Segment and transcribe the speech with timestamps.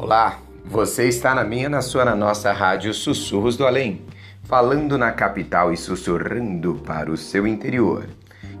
[0.00, 4.06] Olá, você está na minha, na sua, na nossa rádio Sussurros do Além,
[4.44, 8.06] falando na capital e sussurrando para o seu interior.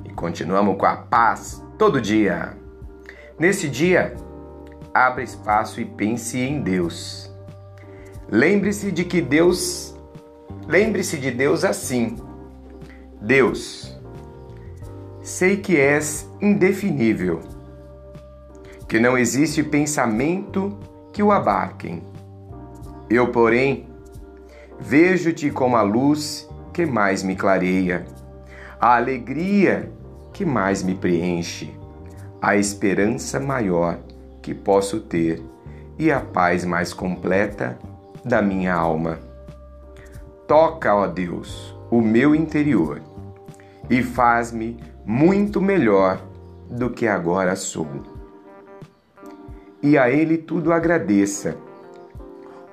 [0.04, 2.56] E continuamos com a paz todo dia.
[3.38, 4.16] Nesse dia,
[4.92, 7.32] abra espaço e pense em Deus.
[8.28, 9.94] Lembre-se de que Deus,
[10.66, 12.16] lembre-se de Deus assim.
[13.22, 13.96] Deus,
[15.22, 17.38] sei que és indefinível,
[18.88, 20.76] que não existe pensamento
[21.18, 22.00] que o abarquem.
[23.10, 23.88] Eu, porém,
[24.78, 28.06] vejo-te como a luz que mais me clareia,
[28.80, 29.92] a alegria
[30.32, 31.76] que mais me preenche,
[32.40, 33.98] a esperança maior
[34.40, 35.42] que posso ter
[35.98, 37.76] e a paz mais completa
[38.24, 39.18] da minha alma.
[40.46, 43.02] Toca, ó Deus, o meu interior
[43.90, 46.20] e faz-me muito melhor
[46.70, 48.17] do que agora sou.
[49.82, 51.56] E a Ele tudo agradeça.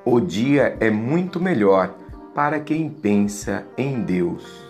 [0.04, 1.96] O dia é muito melhor
[2.34, 4.64] para quem pensa em Deus.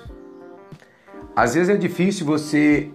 [1.36, 2.90] Às vezes é difícil você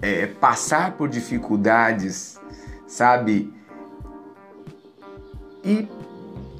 [0.00, 2.40] é, passar por dificuldades,
[2.86, 3.52] sabe?
[5.64, 5.86] E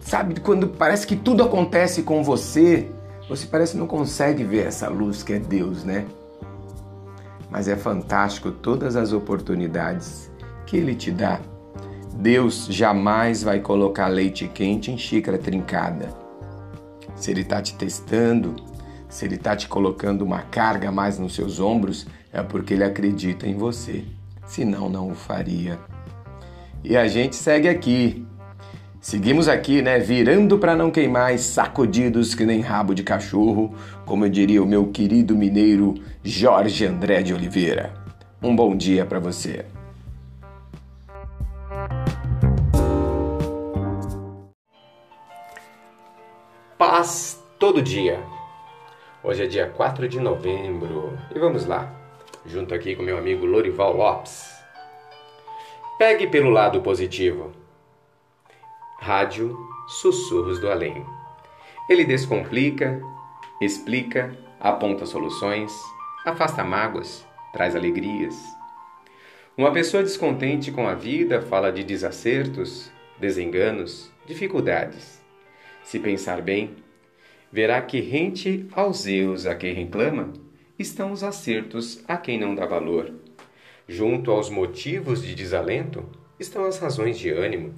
[0.00, 2.90] sabe quando parece que tudo acontece com você,
[3.28, 6.06] você parece não consegue ver essa luz que é Deus, né?
[7.50, 10.30] Mas é fantástico todas as oportunidades
[10.66, 11.40] que Ele te dá.
[12.20, 16.10] Deus jamais vai colocar leite quente em xícara trincada.
[17.16, 18.56] Se Ele está te testando,
[19.08, 23.48] se Ele está te colocando uma carga mais nos seus ombros, é porque Ele acredita
[23.48, 24.04] em você.
[24.46, 25.78] Senão, não o faria.
[26.84, 28.26] E a gente segue aqui,
[29.00, 34.28] Seguimos aqui, né, virando para não queimar, sacudidos que nem rabo de cachorro, como eu
[34.28, 37.94] diria o meu querido mineiro Jorge André de Oliveira.
[38.42, 39.64] Um bom dia para você.
[47.00, 48.22] Paz todo dia.
[49.24, 51.90] Hoje é dia 4 de novembro e vamos lá,
[52.44, 54.52] junto aqui com meu amigo Lorival Lopes.
[55.98, 57.52] Pegue pelo lado positivo
[58.98, 59.56] Rádio
[59.88, 61.02] Sussurros do Além.
[61.88, 63.00] Ele descomplica,
[63.62, 65.72] explica, aponta soluções,
[66.26, 68.36] afasta mágoas, traz alegrias.
[69.56, 75.18] Uma pessoa descontente com a vida fala de desacertos, desenganos, dificuldades.
[75.82, 76.76] Se pensar bem,
[77.52, 80.32] verá que rente aos erros a quem reclama
[80.78, 83.12] estão os acertos a quem não dá valor.
[83.88, 87.74] Junto aos motivos de desalento estão as razões de ânimo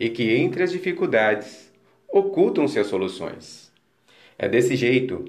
[0.00, 1.72] e que entre as dificuldades
[2.08, 3.72] ocultam-se as soluções.
[4.38, 5.24] É desse jeito,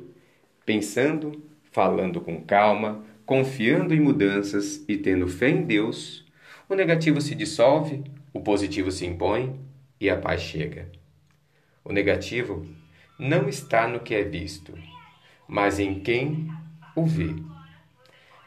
[0.66, 1.42] pensando,
[1.72, 6.26] falando com calma, confiando em mudanças e tendo fé em Deus,
[6.70, 8.04] o negativo se dissolve,
[8.34, 9.60] o positivo se impõe
[10.00, 10.90] e a paz chega.
[11.84, 12.66] O negativo
[13.18, 14.74] não está no que é visto,
[15.48, 16.48] mas em quem
[16.96, 17.36] o vê.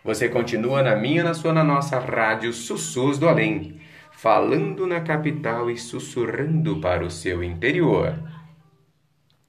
[0.05, 3.81] Você continua na minha, na sua, na nossa rádio Sussurros do Além
[4.21, 8.19] falando na capital e sussurrando para o seu interior.